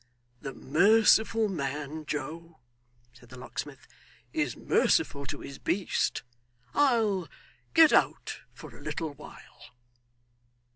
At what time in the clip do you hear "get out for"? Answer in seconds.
7.75-8.75